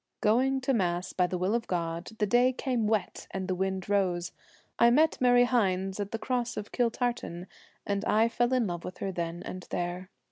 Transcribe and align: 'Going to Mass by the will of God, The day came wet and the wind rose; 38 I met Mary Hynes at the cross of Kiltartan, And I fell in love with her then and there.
'Going 0.21 0.61
to 0.61 0.73
Mass 0.73 1.13
by 1.13 1.27
the 1.27 1.37
will 1.37 1.53
of 1.53 1.67
God, 1.67 2.05
The 2.17 2.25
day 2.25 2.53
came 2.53 2.87
wet 2.87 3.27
and 3.29 3.47
the 3.47 3.53
wind 3.53 3.87
rose; 3.87 4.29
38 4.79 4.87
I 4.87 4.89
met 4.89 5.21
Mary 5.21 5.43
Hynes 5.45 5.99
at 5.99 6.09
the 6.09 6.17
cross 6.17 6.57
of 6.57 6.71
Kiltartan, 6.71 7.45
And 7.85 8.03
I 8.05 8.27
fell 8.27 8.51
in 8.51 8.65
love 8.65 8.83
with 8.83 8.97
her 8.97 9.11
then 9.11 9.43
and 9.43 9.67
there. 9.69 10.09